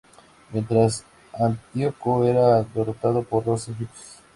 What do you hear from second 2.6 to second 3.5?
derrotado por